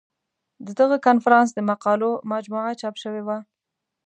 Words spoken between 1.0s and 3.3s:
کنفرانس د مقالو مجموعه چاپ شوې